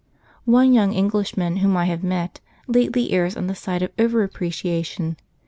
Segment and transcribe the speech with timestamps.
[0.45, 5.15] One young Englishman whom I have met lately errs on the side of over appreciation.